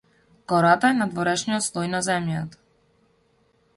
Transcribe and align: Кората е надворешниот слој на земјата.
Кората 0.53 0.89
е 0.93 0.95
надворешниот 1.01 1.67
слој 1.67 1.93
на 1.93 2.01
земјата. 2.11 2.63